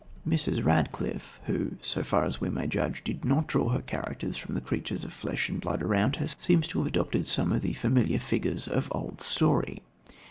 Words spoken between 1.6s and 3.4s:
so far as we may judge, did